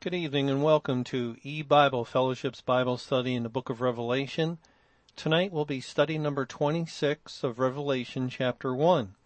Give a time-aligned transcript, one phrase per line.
[0.00, 4.58] Good evening and welcome to E-Bible Fellowship's Bible study in the book of Revelation.
[5.16, 9.16] Tonight will be study number 26 of Revelation chapter 1.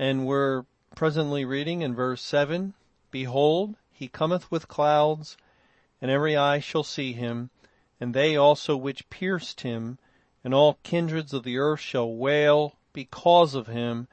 [0.00, 0.64] And we're
[0.96, 2.74] presently reading in verse 7,
[3.12, 5.36] Behold, he cometh with clouds,
[6.02, 7.50] and every eye shall see him,
[8.00, 9.96] and they also which pierced him,
[10.42, 14.08] and all kindreds of the earth shall wail because of him.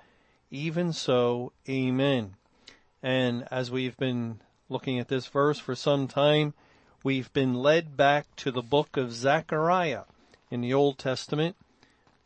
[0.51, 2.35] Even so, Amen.
[3.01, 6.53] And as we've been looking at this verse for some time,
[7.03, 10.03] we've been led back to the book of Zechariah
[10.51, 11.55] in the Old Testament.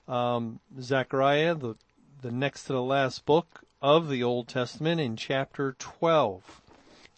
[0.08, 1.76] Um, Zechariah, the,
[2.22, 6.62] the next to the last book of the Old Testament in chapter 12.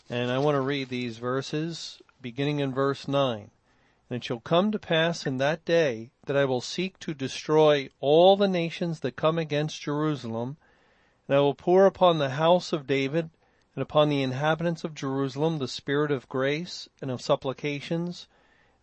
[0.10, 3.50] And I want to read these verses beginning in verse 9.
[4.10, 7.90] And it shall come to pass in that day that I will seek to destroy
[8.00, 10.58] all the nations that come against Jerusalem,
[11.28, 13.30] and I will pour upon the house of David
[13.76, 18.28] and upon the inhabitants of Jerusalem the spirit of grace and of supplications,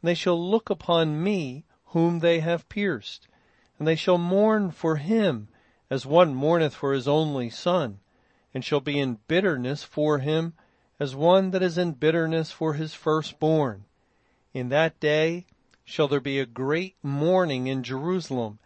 [0.00, 3.28] and they shall look upon me whom they have pierced,
[3.78, 5.48] and they shall mourn for him
[5.90, 8.00] as one mourneth for his only son,
[8.52, 10.54] and shall be in bitterness for him
[10.98, 13.84] as one that is in bitterness for his firstborn.
[14.52, 15.46] In that day
[15.84, 18.58] shall there be a great mourning in Jerusalem,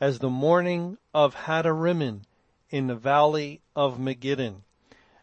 [0.00, 2.22] as the mourning of Hadadrimmon
[2.70, 4.62] in the valley of Megiddon.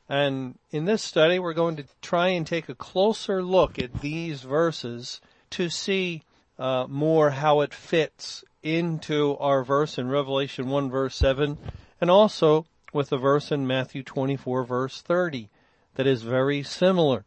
[0.07, 4.41] And in this study, we're going to try and take a closer look at these
[4.41, 5.19] verses
[5.51, 6.21] to see
[6.59, 11.57] uh, more how it fits into our verse in Revelation 1 verse 7
[12.01, 15.49] and also with the verse in Matthew 24 verse 30
[15.95, 17.25] that is very similar.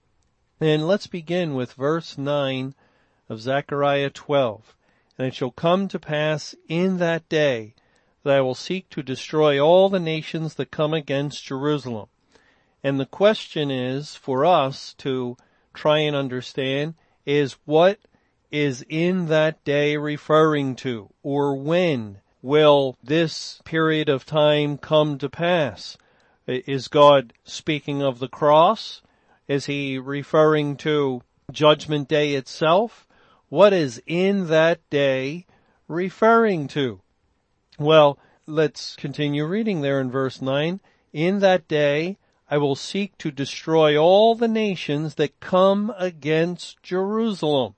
[0.60, 2.74] And let's begin with verse 9
[3.28, 4.76] of Zechariah 12.
[5.16, 7.74] And it shall come to pass in that day
[8.24, 12.08] that I will seek to destroy all the nations that come against Jerusalem
[12.82, 15.36] and the question is for us to
[15.74, 16.94] try and understand
[17.26, 17.98] is what
[18.50, 25.28] is in that day referring to or when will this period of time come to
[25.28, 25.98] pass?
[26.46, 29.02] Is God speaking of the cross?
[29.48, 33.06] Is he referring to judgment day itself?
[33.48, 35.46] What is in that day
[35.88, 37.00] referring to?
[37.78, 40.80] Well, let's continue reading there in verse 9.
[41.12, 42.18] In that day
[42.50, 47.74] I will seek to destroy all the nations that come against Jerusalem.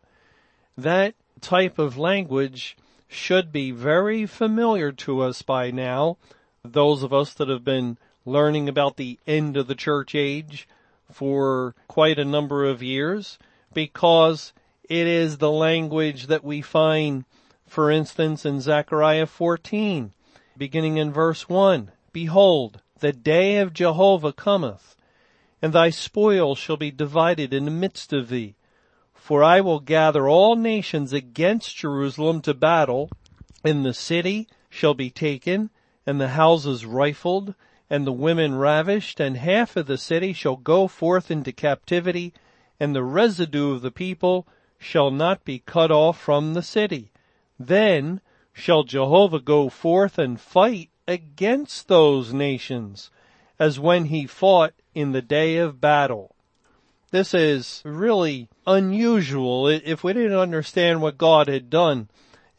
[0.76, 2.76] That type of language
[3.09, 6.19] should be very familiar to us by now.
[6.64, 10.69] Those of us that have been learning about the end of the church age
[11.10, 13.38] for quite a number of years
[13.75, 14.53] because
[14.84, 17.25] it is the language that we find,
[17.66, 20.12] for instance, in Zechariah 14,
[20.56, 21.91] beginning in verse 1.
[22.12, 24.96] Behold, the day of Jehovah cometh,
[25.60, 28.54] and thy spoil shall be divided in the midst of thee.
[29.14, 33.10] For I will gather all nations against Jerusalem to battle,
[33.64, 35.70] and the city shall be taken,
[36.06, 37.54] and the houses rifled,
[37.88, 42.32] and the women ravished, and half of the city shall go forth into captivity,
[42.78, 44.46] and the residue of the people
[44.78, 47.12] shall not be cut off from the city.
[47.58, 48.20] Then
[48.52, 53.10] shall Jehovah go forth and fight against those nations
[53.59, 56.37] as when he fought in the day of battle.
[57.10, 59.66] This is really unusual.
[59.66, 62.09] If we didn't understand what God had done,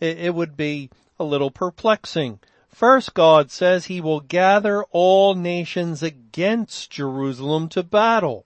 [0.02, 2.40] it would be a little perplexing.
[2.68, 8.44] First, God says he will gather all nations against Jerusalem to battle.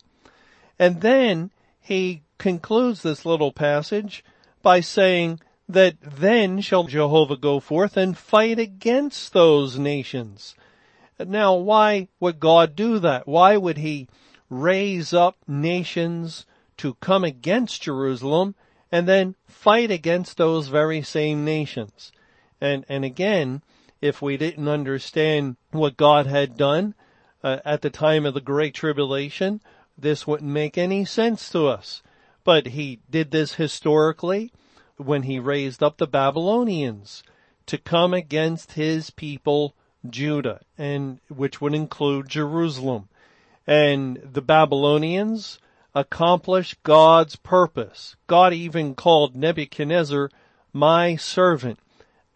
[0.78, 1.50] And then
[1.82, 4.24] he concludes this little passage
[4.62, 10.56] by saying that then shall Jehovah go forth and fight against those nations.
[11.20, 13.28] Now, why would God do that?
[13.28, 14.08] Why would he
[14.50, 16.46] raise up nations
[16.78, 18.56] to come against Jerusalem
[18.92, 22.12] and then fight against those very same nations?
[22.62, 23.64] And, and again,
[24.02, 26.94] if we didn't understand what God had done
[27.44, 29.62] uh, at the time of the Great Tribulation,
[29.98, 32.04] this wouldn't make any sense to us.
[32.44, 34.52] But he did this historically
[34.98, 37.24] when he raised up the Babylonians
[37.66, 39.76] to come against his people
[40.10, 43.10] Judah and which would include Jerusalem.
[43.68, 45.60] And the Babylonians
[45.94, 48.16] accomplished God's purpose.
[48.28, 50.30] God even called Nebuchadnezzar
[50.74, 51.80] my servant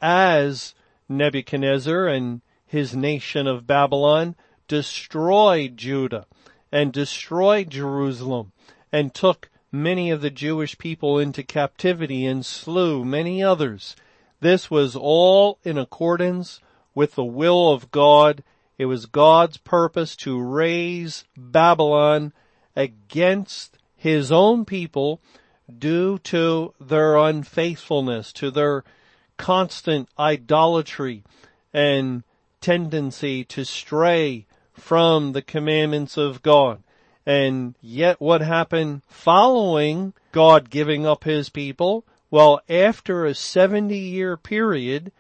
[0.02, 0.74] as
[1.10, 4.36] Nebuchadnezzar and his nation of Babylon
[4.68, 6.26] destroyed Judah
[6.72, 8.54] and destroyed Jerusalem
[8.92, 13.96] and took many of the Jewish people into captivity and slew many others.
[14.40, 16.60] This was all in accordance
[16.96, 18.44] with the will of God.
[18.78, 22.34] It was God's purpose to raise Babylon
[22.76, 25.22] against his own people
[25.78, 28.84] due to their unfaithfulness, to their
[29.38, 31.24] constant idolatry
[31.74, 32.24] and
[32.62, 36.82] tendency to stray from the commandments of God.
[37.30, 42.04] And yet what happened following God giving up his people?
[42.32, 45.12] Well, after a 70 year period,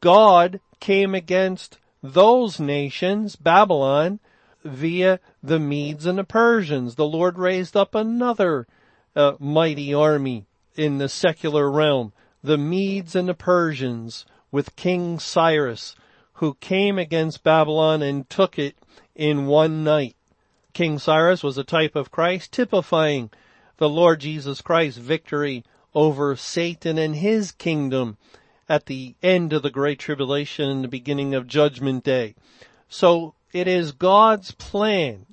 [0.00, 4.20] God came against those nations, Babylon,
[4.64, 6.94] via the Medes and the Persians.
[6.94, 8.66] The Lord raised up another
[9.14, 10.46] uh, mighty army
[10.76, 15.94] in the secular realm, the Medes and the Persians with King Cyrus,
[16.36, 18.76] who came against Babylon and took it
[19.14, 20.16] in one night.
[20.80, 23.28] King Cyrus was a type of Christ, typifying
[23.76, 25.62] the Lord Jesus Christ's victory
[25.94, 28.16] over Satan and his kingdom
[28.66, 32.34] at the end of the Great Tribulation and the beginning of Judgment Day.
[32.88, 35.26] So it is God's plan.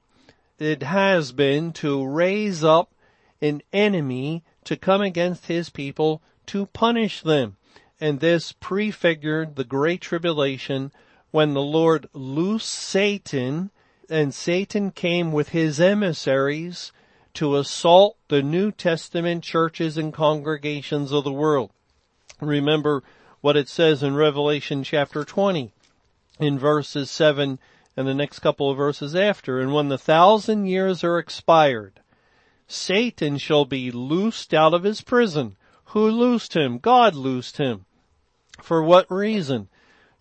[0.59, 2.91] It has been to raise up
[3.41, 7.55] an enemy to come against his people to punish them.
[8.01, 10.91] And this prefigured the great tribulation
[11.31, 13.71] when the Lord loosed Satan
[14.09, 16.91] and Satan came with his emissaries
[17.33, 21.71] to assault the New Testament churches and congregations of the world.
[22.39, 23.03] Remember
[23.41, 25.71] what it says in Revelation chapter 20
[26.39, 27.59] in verses 7
[27.95, 29.59] and the next couple of verses after.
[29.59, 31.99] And when the thousand years are expired,
[32.67, 35.55] Satan shall be loosed out of his prison.
[35.91, 36.79] Who loosed him?
[36.79, 37.85] God loosed him.
[38.61, 39.69] For what reason?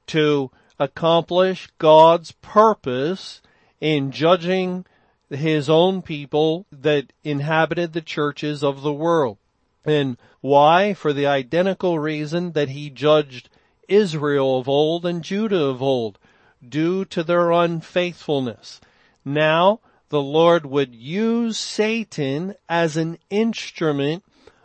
[0.08, 3.40] To accomplish God's purpose
[3.80, 4.84] in judging
[5.30, 9.38] his own people that inhabited the churches of the world.
[9.84, 10.94] And why?
[10.94, 13.48] For the identical reason that he judged
[13.88, 16.18] Israel of old and Judah of old,
[16.66, 18.80] due to their unfaithfulness.
[19.24, 24.24] Now, the Lord would use Satan as an instrument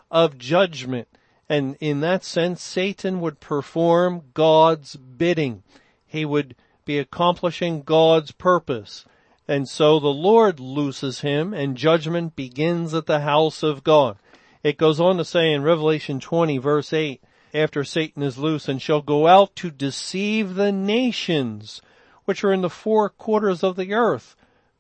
[0.10, 1.08] of judgment.
[1.50, 5.64] And in that sense, Satan would perform God's bidding.
[6.06, 6.56] He would
[6.92, 9.06] be accomplishing God's purpose.
[9.48, 14.18] And so the Lord looses him and judgment begins at the house of God.
[14.62, 17.24] It goes on to say in Revelation 20 verse 8,
[17.54, 21.82] after Satan is loose and shall go out to deceive the nations
[22.26, 24.36] which are in the four quarters of the earth,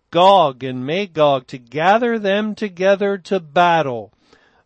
[0.09, 4.11] Gog and Magog to gather them together to battle,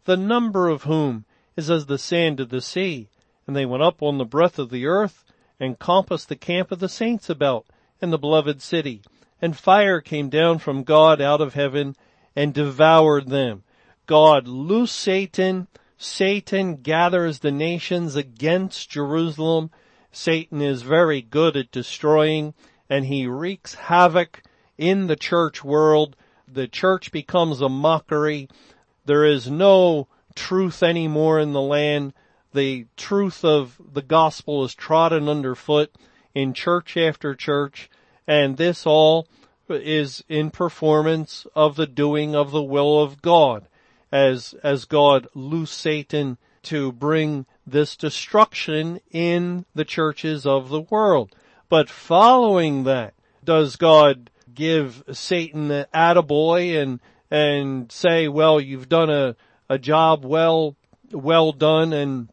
[0.06, 1.26] the number of whom
[1.56, 3.08] is as the sand of the sea.
[3.46, 5.25] And they went up on the breadth of the earth
[5.60, 7.66] and compassed the camp of the saints about
[8.02, 9.02] and the beloved city.
[9.42, 11.96] And fire came down from God out of heaven
[12.36, 13.64] and devoured them.
[14.06, 15.68] God loose Satan.
[15.98, 19.72] Satan gathers the nations against Jerusalem.
[20.12, 22.54] Satan is very good at destroying
[22.90, 24.44] and he wreaks havoc
[24.78, 26.16] in the church world.
[26.48, 28.48] The church becomes a mockery.
[29.06, 32.14] There is no truth anymore in the land.
[32.56, 35.94] The truth of the gospel is trodden underfoot
[36.34, 37.90] in church after church,
[38.26, 39.28] and this all
[39.68, 43.68] is in performance of the doing of the will of God,
[44.10, 51.36] as, as God loosed Satan to bring this destruction in the churches of the world.
[51.68, 59.10] But following that, does God give Satan an attaboy and, and say, well, you've done
[59.10, 59.36] a,
[59.68, 60.78] a job well,
[61.12, 62.30] well done and,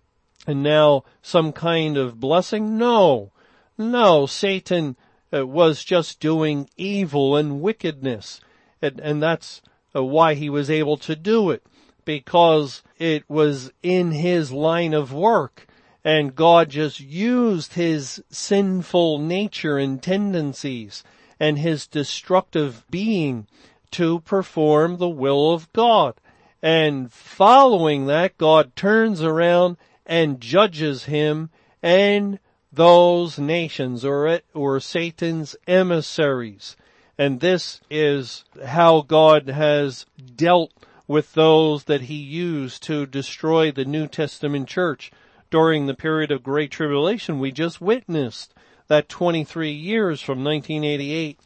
[0.47, 2.77] and now some kind of blessing?
[2.77, 3.33] No.
[3.79, 4.97] No, Satan
[5.33, 8.41] uh, was just doing evil and wickedness.
[8.81, 9.63] And, and that's
[9.95, 11.65] uh, why he was able to do it.
[12.05, 15.67] Because it was in his line of work
[16.05, 21.05] and God just used his sinful nature and tendencies
[21.39, 23.47] and his destructive being
[23.93, 26.15] to perform the will of God.
[26.61, 31.51] And following that, God turns around and judges him
[31.83, 32.39] and
[32.73, 36.77] those nations or, or Satan's emissaries.
[37.19, 40.73] And this is how God has dealt
[41.07, 45.11] with those that he used to destroy the New Testament church
[45.51, 48.55] during the period of Great Tribulation we just witnessed
[48.89, 51.39] that 23 years from 1988,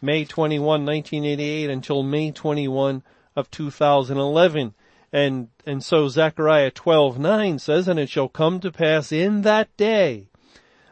[0.00, 3.02] May 21, 1988 until May 21
[3.36, 4.74] of 2011.
[5.12, 10.28] And, and so Zechariah 12:9 says, and it shall come to pass in that day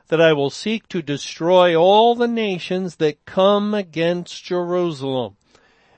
[0.08, 5.36] that I will seek to destroy all the nations that come against Jerusalem.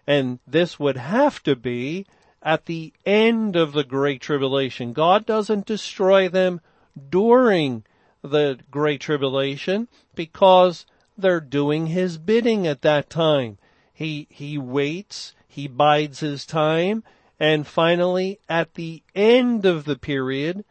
[0.07, 2.07] And this would have to be
[2.43, 4.93] at the end of the Great Tribulation.
[4.93, 6.61] God doesn't destroy them
[7.09, 7.85] during
[8.23, 10.85] the Great Tribulation because
[11.17, 13.59] they're doing His bidding at that time.
[13.95, 17.03] He, He waits, He bides His time,
[17.43, 20.65] And finally, at the end of the period,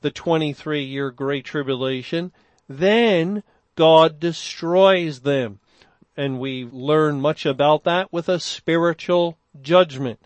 [0.00, 2.32] the 23 year Great Tribulation,
[2.66, 3.42] then
[3.74, 5.60] God destroys them.
[6.16, 10.18] And we learn much about that with a spiritual judgment.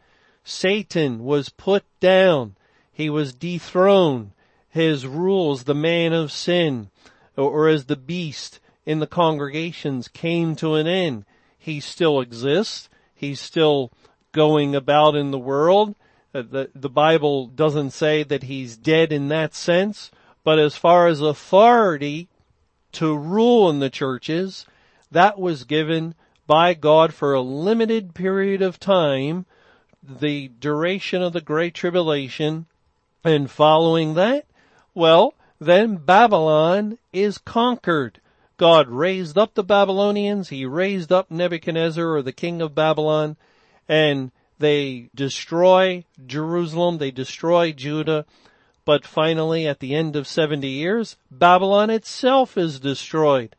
[0.45, 2.55] Satan was put down.
[2.93, 4.31] He was dethroned.
[4.69, 6.91] His rules, the man of sin,
[7.37, 11.25] or as the beast in the congregations came to an end.
[11.59, 12.89] He still exists.
[13.17, 13.91] He's still
[14.33, 15.95] going about in the world.
[16.35, 20.11] Uh, the, the Bible doesn't say that he's dead in that sense,
[20.45, 22.29] but as far as authority
[22.93, 24.67] to rule in the churches,
[25.11, 26.15] that was given
[26.47, 29.47] by God for a limited period of time,
[30.03, 32.67] the duration of the Great Tribulation,
[33.25, 34.47] and following that,
[34.95, 38.21] well, then Babylon is conquered.
[38.57, 43.37] God raised up the Babylonians, He raised up Nebuchadnezzar or the king of Babylon,
[43.89, 48.27] and they destroy Jerusalem, they destroy Judah,
[48.85, 53.55] but finally at the end of 70 years, Babylon itself is destroyed.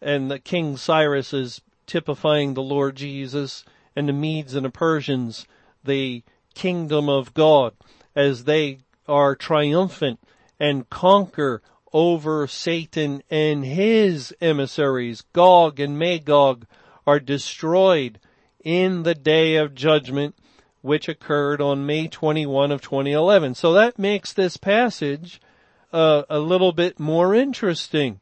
[0.00, 3.64] And the King Cyrus is typifying the Lord Jesus
[3.94, 5.46] and the Medes and the Persians,
[5.82, 6.22] the
[6.54, 7.74] kingdom of God,
[8.14, 8.78] as they
[9.08, 10.20] are triumphant
[10.58, 16.66] and conquer over Satan and his emissaries, Gog and Magog,
[17.06, 18.18] are destroyed
[18.66, 20.34] in the day of judgment,
[20.82, 23.54] which occurred on May 21 of 2011.
[23.54, 25.40] So that makes this passage
[25.92, 28.18] uh, a little bit more interesting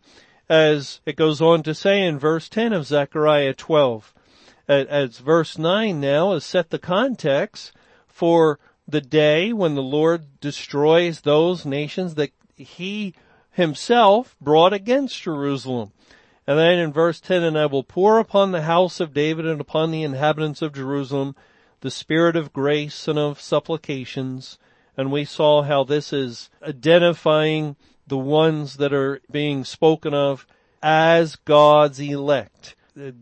[0.46, 4.12] as it goes on to say in verse 10 of Zechariah 12.
[4.68, 7.72] As verse 9 now has set the context
[8.06, 13.14] for the day when the Lord destroys those nations that he
[13.50, 15.92] himself brought against Jerusalem.
[16.46, 19.60] And then in verse 10, and I will pour upon the house of David and
[19.60, 21.34] upon the inhabitants of Jerusalem
[21.80, 24.58] the spirit of grace and of supplications.
[24.96, 30.46] And we saw how this is identifying the ones that are being spoken of
[30.82, 32.74] as God's elect.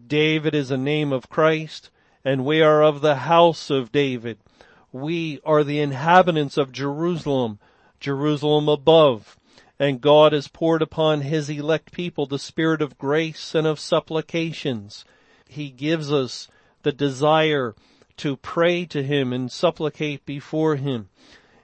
[0.06, 1.90] David is a name of Christ
[2.24, 4.38] and we are of the house of David.
[4.92, 7.58] We are the inhabitants of Jerusalem,
[7.98, 9.36] Jerusalem above
[9.82, 15.04] and God has poured upon his elect people the spirit of grace and of supplications.
[15.48, 16.46] He gives us
[16.84, 17.74] the desire
[18.18, 21.08] to pray to him and supplicate before him.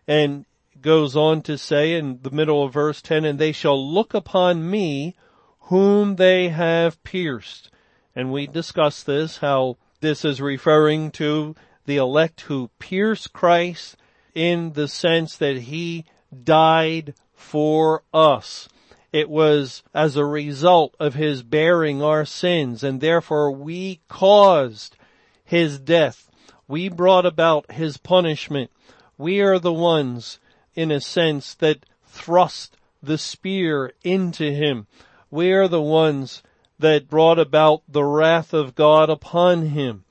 [0.08, 0.46] And
[0.80, 4.68] goes on to say in the middle of verse 10, and they shall look upon
[4.68, 5.14] me
[5.60, 7.70] whom they have pierced.
[8.16, 11.54] And we discuss this, how this is referring to
[11.86, 13.96] the elect who pierce Christ
[14.34, 16.04] in the sense that he
[16.42, 18.68] died for us.
[19.12, 24.96] It was as a result of his bearing our sins and therefore we caused
[25.44, 26.30] his death.
[26.66, 28.70] We brought about his punishment.
[29.16, 30.38] We are the ones,
[30.74, 34.86] in a sense, that thrust the spear into him.
[35.30, 36.42] We are the ones
[36.78, 40.04] that brought about the wrath of God upon him.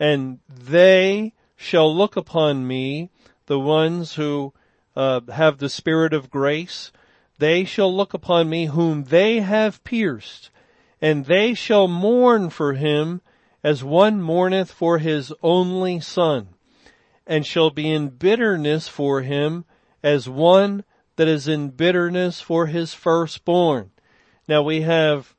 [0.00, 3.10] And they shall look upon me,
[3.46, 4.54] the ones who
[4.98, 6.90] uh, have the spirit of grace,
[7.38, 10.50] they shall look upon me whom they have pierced,
[11.00, 13.20] and they shall mourn for him
[13.62, 16.48] as one mourneth for his only son,
[17.28, 19.64] and shall be in bitterness for him
[20.02, 20.82] as one
[21.14, 23.92] that is in bitterness for his firstborn.
[24.48, 25.32] Now we have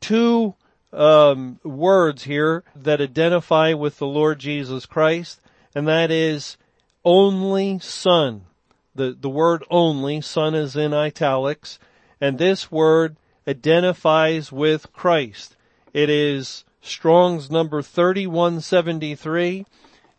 [0.00, 0.54] two
[0.90, 5.38] um, words here that identify with the Lord Jesus Christ,
[5.74, 6.56] and that is
[7.04, 8.46] only son.
[8.94, 11.78] The, the word only, son is in italics,
[12.20, 13.16] and this word
[13.48, 15.56] identifies with Christ.
[15.94, 19.66] It is Strong's number 3173.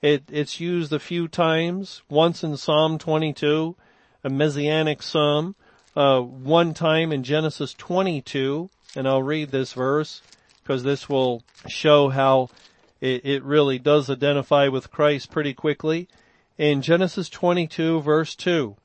[0.02, 3.76] It, it's used a few times, once in Psalm 22,
[4.24, 5.56] a messianic psalm,
[5.96, 10.22] uh, one time in Genesis 22, and I'll read this verse
[10.64, 12.50] because this will show how
[13.00, 16.08] it, it really does identify with Christ pretty quickly
[16.58, 18.76] in Genesis 22 verse 2.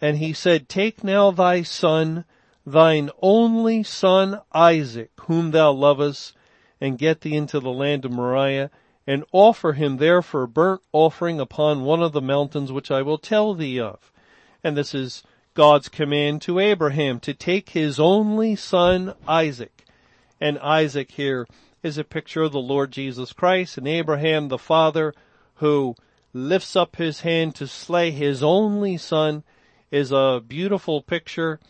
[0.00, 2.24] And he said, take now thy son,
[2.66, 6.34] thine only son Isaac, whom thou lovest,
[6.80, 8.70] and get thee into the land of Moriah,
[9.06, 13.02] and offer him there for a burnt offering upon one of the mountains which I
[13.02, 14.12] will tell thee of.
[14.64, 15.22] And this is
[15.54, 19.84] God's command to Abraham to take his only son Isaac.
[20.40, 21.46] And Isaac here
[21.82, 25.14] is a picture of the Lord Jesus Christ and Abraham the father
[25.56, 25.94] who
[26.32, 29.44] lifts up his hand to slay his only son
[29.90, 31.60] is a beautiful picture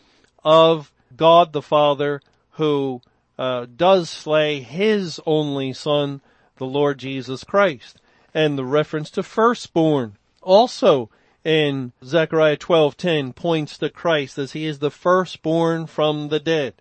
[0.43, 3.01] of God the Father who
[3.37, 6.21] uh, does slay his only son,
[6.57, 7.99] the Lord Jesus Christ.
[8.33, 11.09] And the reference to firstborn Also
[11.43, 16.73] in Zechariah 12:10 points to Christ as he is the firstborn from the dead.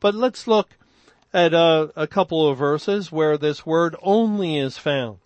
[0.00, 0.70] But let's look
[1.32, 5.18] at a, a couple of verses where this word only is found.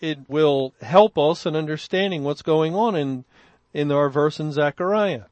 [0.00, 3.24] It will help us in understanding what's going on in,
[3.74, 5.24] in our verse in Zechariah.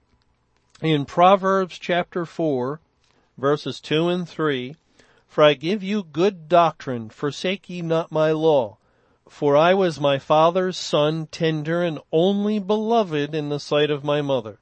[0.83, 2.81] In Proverbs chapter 4,
[3.37, 4.77] verses 2 and 3,
[5.27, 8.77] For I give you good doctrine, forsake ye not my law.
[9.29, 14.23] For I was my father's son, tender and only beloved in the sight of my
[14.23, 14.59] mother.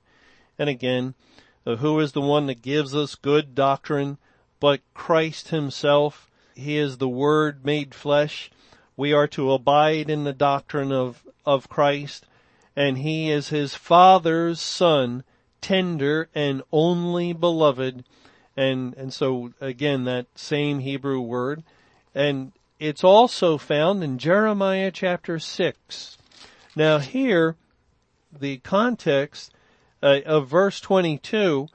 [0.59, 1.15] And again,
[1.65, 4.19] who is the one that gives us good doctrine?
[4.61, 6.31] but Christ himself.
[6.55, 8.51] He is the Word made flesh.
[8.97, 12.27] We are to abide in the doctrine of, of Christ,
[12.75, 15.25] and He is His Father's Son,
[15.61, 18.05] tender and only beloved.
[18.57, 21.63] And, and so again, that same Hebrew word.
[22.15, 26.19] And it's also found in Jeremiah chapter 6.
[26.75, 27.57] Now here,
[28.39, 29.53] the context
[30.03, 31.69] uh, of verse 22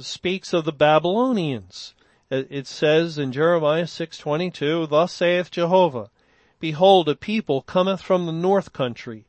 [0.00, 1.94] speaks of the Babylonians.
[2.30, 6.08] It says in Jeremiah 6:22, "Thus saith Jehovah:
[6.62, 9.24] Behold, a people cometh from the north country,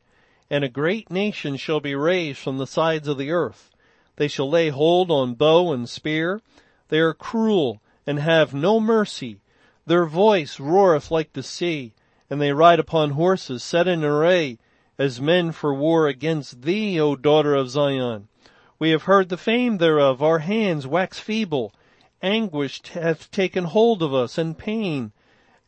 [0.48, 3.72] and a great nation shall be raised from the sides of the earth.
[4.14, 6.42] They shall lay hold on bow and spear.
[6.90, 9.40] They are cruel and have no mercy.
[9.84, 11.92] Their voice roareth like the sea,
[12.30, 14.58] and they ride upon horses set in array
[14.96, 18.28] as men for war against thee, O daughter of Zion.
[18.78, 20.22] We have heard the fame thereof.
[20.22, 21.72] Our hands wax feeble
[22.22, 25.10] anguish hath taken hold of us, and pain,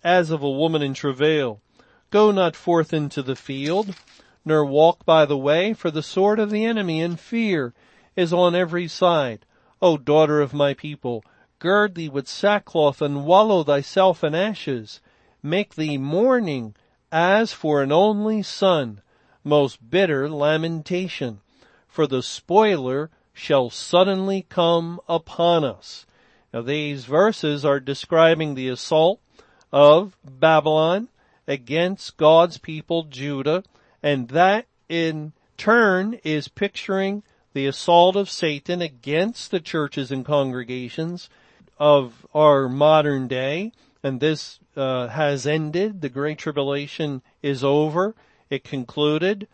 [0.06, 1.60] as of a woman in travail.
[2.10, 3.96] Go not forth into the field,
[4.44, 7.74] nor walk by the way, for the sword of the enemy and fear
[8.14, 9.44] is on every side.
[9.82, 11.24] O daughter of my people,
[11.58, 15.00] gird thee with sackcloth and wallow thyself in ashes.
[15.42, 16.76] Make thee mourning
[17.10, 19.00] as for an only son,
[19.42, 21.40] most bitter lamentation.
[21.88, 26.06] For the spoiler shall suddenly come upon us.
[26.54, 29.20] Now these verses are describing the assault
[29.72, 31.08] of Babylon
[31.46, 33.62] against God's people, Judah,
[34.02, 41.30] and that in turn is picturing the assault of Satan against the churches and congregations
[41.78, 43.72] of our modern day.
[44.02, 46.00] And this uh, has ended.
[46.00, 48.14] The Great Tribulation is over.
[48.50, 49.48] It concluded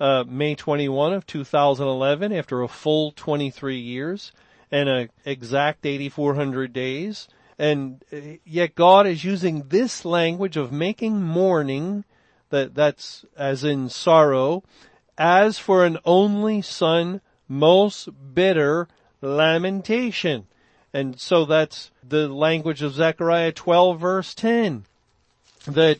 [0.00, 4.32] uh, May 21 of 2011 after a full 23 years
[4.70, 7.28] and an exact 8,400 days.
[7.62, 12.04] And uh, yet God is using this language of making mourning,
[12.50, 14.64] that, that's as in sorrow,
[15.16, 18.88] as for an only son, most bitter
[19.20, 20.48] lamentation.
[20.92, 24.84] And so that's the language of Zechariah 12 verse 10.
[25.68, 25.98] That,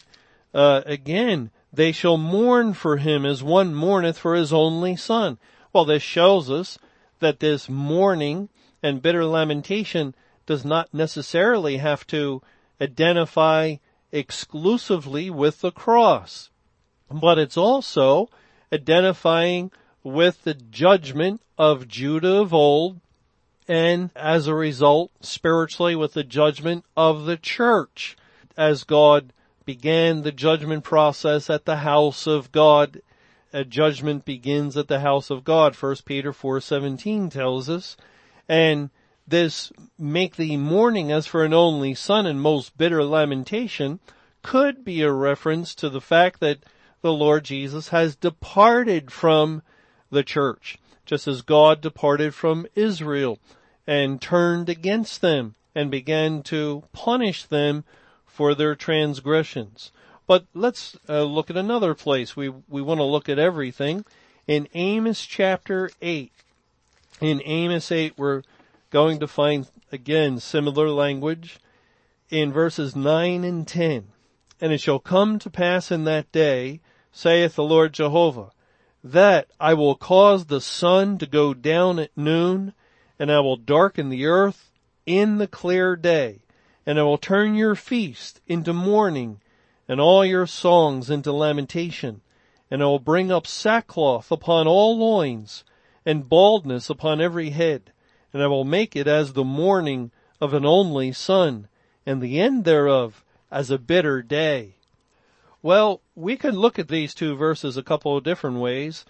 [0.53, 5.39] uh, again, they shall mourn for him as one mourneth for his only son.
[5.73, 6.81] Well, this shows us
[7.21, 8.49] that this mourning
[8.83, 12.43] and bitter lamentation does not necessarily have to
[12.81, 13.77] identify
[14.11, 16.51] exclusively with the cross,
[17.11, 18.29] but it's also
[18.73, 19.71] identifying
[20.03, 23.01] with the judgment of Judah of old
[23.69, 28.17] and as a result spiritually with the judgment of the church
[28.57, 29.33] as God
[29.65, 33.01] began the judgment process at the house of God.
[33.53, 35.75] A judgment begins at the house of God.
[35.75, 37.97] 1 Peter 4:17 tells us
[38.49, 38.91] and
[39.27, 44.01] this make thee mourning as for an only son and most bitter lamentation
[44.43, 46.59] could be a reference to the fact that
[47.01, 49.63] the Lord Jesus has departed from
[50.11, 53.39] the church, just as God departed from Israel
[53.87, 57.85] and turned against them and began to punish them
[58.27, 59.91] for their transgressions.
[60.27, 62.37] But let's uh, look at another place.
[62.37, 64.05] We, we want to look at everything.
[64.47, 66.33] In Amos chapter 8,
[67.21, 68.43] in Amos 8, we're
[68.93, 71.59] going to find again similar language
[72.29, 74.09] in verses 9 and 10.
[74.61, 78.51] And it shall come to pass in that day, saith the Lord Jehovah,
[79.03, 82.75] that I will cause the sun to go down at noon,
[83.19, 84.71] and I will darken the earth
[85.07, 86.43] in the clear day,
[86.85, 89.41] and I will turn your feast into mourning,
[89.89, 92.21] and all your songs into lamentation,
[92.71, 95.65] and I will bring up sackcloth upon all loins,
[96.05, 97.91] and baldness upon every head,
[98.33, 101.69] and I will make it as the morning of an only son,
[102.07, 104.75] and the end thereof as a bitter day.
[105.63, 109.05] Well, we can look at these two verses a couple of different ways.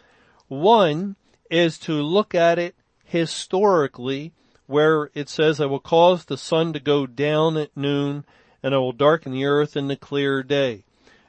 [0.49, 1.17] One
[1.51, 4.33] is to look at it historically,
[4.67, 8.25] where it says, I will cause the sun to go down at noon,
[8.63, 10.85] and I will darken the earth in the clear day.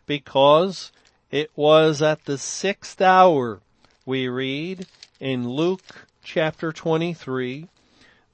[0.05, 0.91] Because
[1.33, 3.59] It was at the sixth hour,
[4.05, 4.85] we read
[5.19, 7.69] in Luke chapter 23,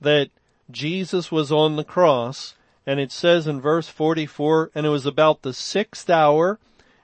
[0.01, 0.29] that
[0.71, 5.41] Jesus was on the cross, and it says in verse 44, and it was about
[5.41, 6.59] the sixth hour,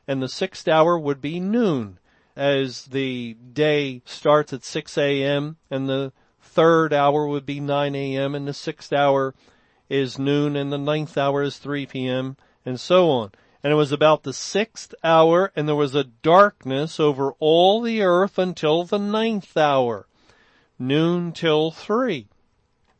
[0.07, 1.99] and the sixth hour would be noon,
[2.35, 8.35] as the day starts at 6 a.m., and the third hour would be 9 a.m.,
[8.35, 9.33] and the sixth hour
[9.89, 13.31] is noon, and the ninth hour is 3 p.m., and so on.
[13.63, 18.01] And it was about the sixth hour, and there was a darkness over all the
[18.01, 20.07] earth until the ninth hour,
[20.77, 22.27] noon till three.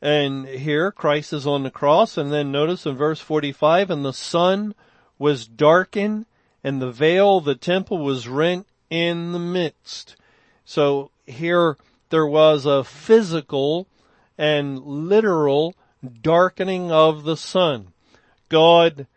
[0.06, 4.14] And here Christ is on the cross, and then notice in verse 45, and the
[4.14, 4.76] sun
[5.18, 6.28] was darkened,
[6.64, 10.16] and the veil of the temple was rent in the midst.
[10.64, 11.76] So here
[12.12, 13.88] there was a physical
[14.38, 15.74] and literal
[16.22, 17.88] darkening of the sun.
[18.48, 19.08] God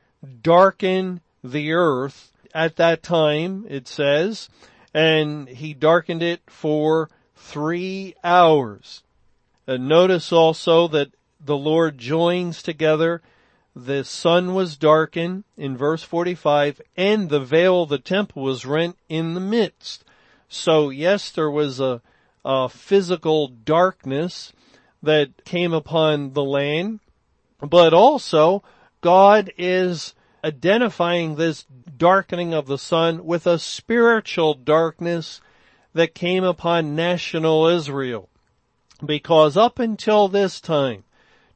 [0.41, 4.49] darkened the earth at that time, it says,
[4.95, 9.03] and he darkened it for three hours.
[9.77, 13.23] Notice also that the Lord joins together
[13.77, 18.97] the sun was darkened in verse 45 and the veil of the temple was rent
[19.09, 20.05] in the midst.
[20.49, 22.03] So yes, there was a,
[22.45, 24.53] a physical darkness
[25.03, 27.01] that came upon the land,
[27.61, 28.65] but also
[29.01, 31.65] God is identifying this
[31.97, 35.41] darkening of the sun with a spiritual darkness
[35.93, 38.29] that came upon national Israel.
[39.05, 41.05] Because up until this time,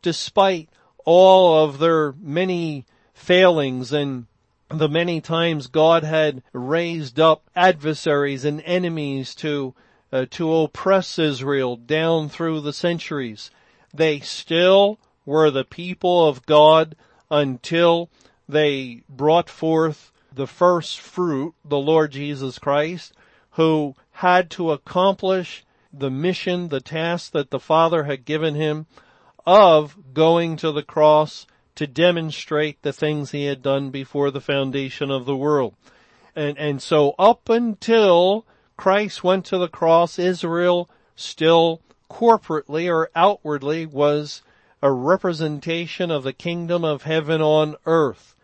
[0.00, 0.68] despite
[1.05, 4.26] all of their many failings and
[4.68, 9.74] the many times God had raised up adversaries and enemies to
[10.12, 13.50] uh, to oppress Israel down through the centuries.
[13.94, 16.96] They still were the people of God
[17.31, 18.11] until
[18.48, 23.12] they brought forth the first fruit, the Lord Jesus Christ,
[23.52, 28.87] who had to accomplish the mission, the task that the Father had given him
[29.46, 35.11] of going to the cross to demonstrate the things he had done before the foundation
[35.11, 35.74] of the world.
[36.35, 43.87] And, and so up until Christ went to the cross, Israel still corporately or outwardly
[43.87, 44.42] was
[44.83, 48.35] a representation of the kingdom of heaven on earth.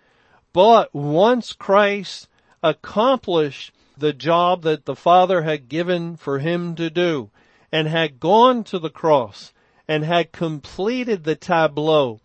[0.52, 2.28] But once Christ
[2.62, 7.30] accomplished the job that the Father had given for him to do
[7.72, 9.52] and had gone to the cross
[9.86, 12.20] and had completed the tableau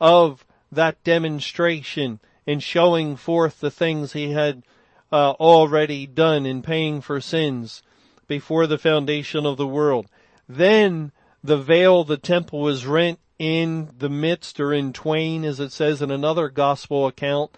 [0.00, 4.62] of that demonstration in showing forth the things he had
[5.12, 7.82] uh, already done in paying for sins
[8.26, 10.06] before the foundation of the world.
[10.48, 11.12] Then
[11.42, 15.72] the veil of the temple was rent in the midst or in twain as it
[15.72, 17.56] says in another gospel account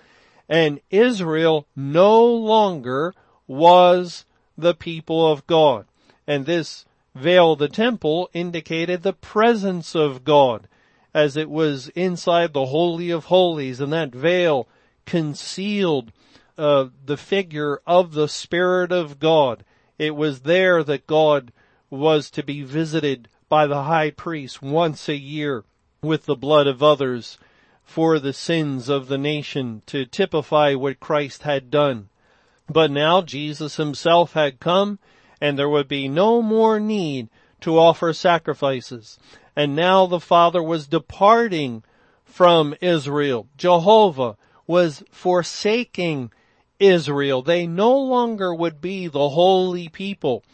[0.48, 3.14] and Israel no longer
[3.50, 4.24] was
[4.56, 5.84] the people of God.
[6.24, 6.84] And this
[7.16, 10.68] veil the temple indicated the presence of God
[11.12, 14.68] as it was inside the Holy of Holies and that veil
[15.04, 16.12] concealed
[16.56, 19.64] uh, the figure of the Spirit of God.
[19.98, 21.50] It was there that God
[21.90, 25.64] was to be visited by the high priest once a year
[26.02, 27.36] with the blood of others
[27.82, 32.09] for the sins of the nation to typify what Christ had done.
[32.72, 35.00] But now Jesus himself had come
[35.40, 37.28] and there would be no more need
[37.62, 39.18] to offer sacrifices.
[39.56, 41.82] And now the Father was departing
[42.24, 43.48] from Israel.
[43.56, 44.36] Jehovah
[44.68, 46.30] was forsaking
[46.78, 47.42] Israel.
[47.42, 50.44] They no longer would be the holy people.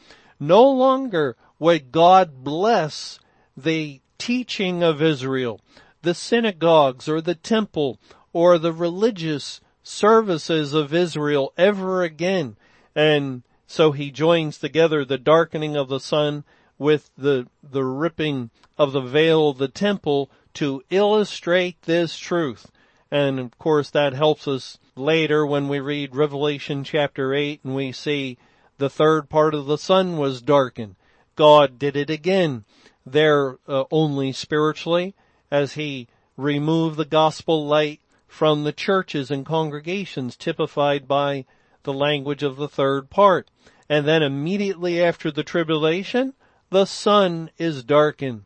[0.41, 3.19] No longer would God bless
[3.59, 5.61] the teaching of Israel,
[6.01, 7.99] the synagogues or the temple
[8.33, 12.57] or the religious services of Israel ever again.
[12.95, 16.43] And so he joins together the darkening of the sun
[16.77, 22.71] with the, the ripping of the veil of the temple to illustrate this truth.
[23.13, 27.93] And of course that helps us later when we read Revelation chapter 8 and we
[27.93, 28.39] see
[28.79, 30.97] the third part of the sun was darkened.
[31.37, 32.65] God did it again
[33.07, 35.15] there uh, only spiritually
[35.49, 38.01] as he removed the gospel light
[38.37, 41.43] from the churches and congregations typified by
[41.85, 43.51] the language of the third part.
[43.89, 46.35] And then immediately after the tribulation,
[46.69, 48.45] the sun is darkened.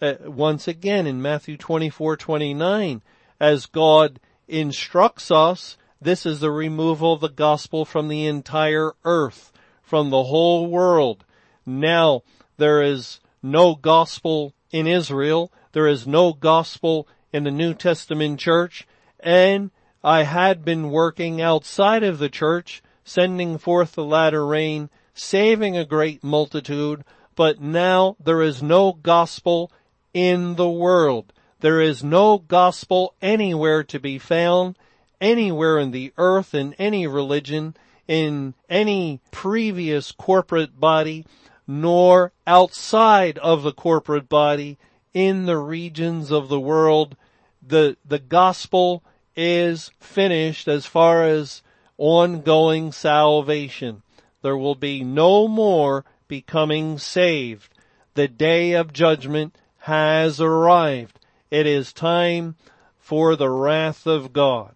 [0.00, 3.02] Uh, once again in Matthew 24, 29,
[3.40, 9.50] as God instructs us, this is the removal of the gospel from the entire earth,
[9.82, 11.24] from the whole world.
[11.66, 12.22] Now
[12.58, 15.50] there is no gospel in Israel.
[15.72, 18.86] There is no gospel in the New Testament church.
[19.22, 19.70] And
[20.02, 25.84] I had been working outside of the church sending forth the latter rain, saving a
[25.84, 27.04] great multitude,
[27.34, 29.70] but now there is no gospel
[30.12, 31.32] in the world.
[31.60, 34.76] There is no gospel anywhere to be found,
[35.20, 37.76] anywhere in the earth, in any religion,
[38.08, 41.24] in any previous corporate body,
[41.66, 44.78] nor outside of the corporate body
[45.14, 47.16] in the regions of the world.
[47.64, 49.04] The, the gospel
[49.36, 51.62] is finished as far as
[51.98, 54.02] ongoing salvation.
[54.42, 57.72] There will be no more becoming saved.
[58.14, 61.18] The day of judgment has arrived.
[61.50, 62.56] It is time
[62.98, 64.74] for the wrath of God.